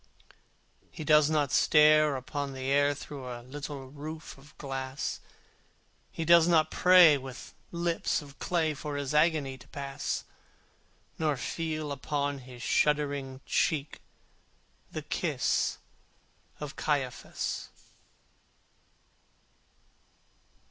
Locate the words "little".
3.43-3.87